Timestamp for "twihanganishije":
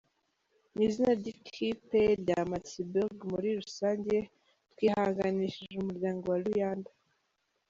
4.71-5.75